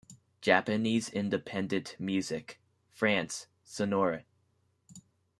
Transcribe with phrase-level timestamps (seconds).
[0.41, 2.59] "Japanese Independent Music",
[2.89, 4.23] France: Sonore.